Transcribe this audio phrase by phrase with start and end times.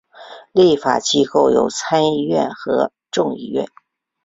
[0.51, 3.67] 立法机构有参议院和众议院。